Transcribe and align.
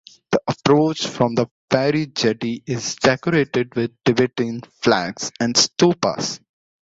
The 0.31 0.41
approach 0.47 1.05
from 1.05 1.35
the 1.35 1.45
ferry 1.69 2.07
jetty 2.07 2.63
is 2.65 2.95
decorated 2.95 3.75
with 3.75 3.91
Tibetan 4.03 4.61
flags 4.81 5.31
and 5.39 5.53
stupas. 5.53 6.39